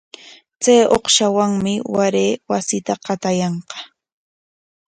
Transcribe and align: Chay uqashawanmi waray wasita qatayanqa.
Chay 0.63 0.81
uqashawanmi 0.95 1.73
waray 1.95 2.31
wasita 2.49 2.93
qatayanqa. 3.05 3.77